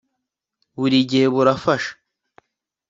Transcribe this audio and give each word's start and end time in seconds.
burigihe 0.79 1.25
burafasha 1.35 1.93